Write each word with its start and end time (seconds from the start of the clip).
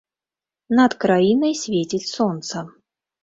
Над 0.79 0.91
краінай 1.03 1.53
свеціць 1.63 2.09
сонца. 2.15 2.65